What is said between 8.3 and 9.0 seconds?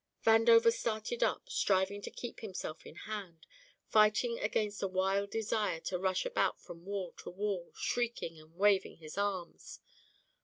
and waving